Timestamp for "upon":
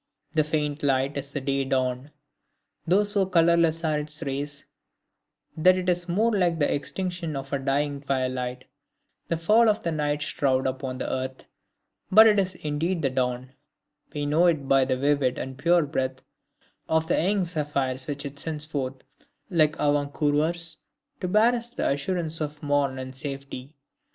10.65-10.97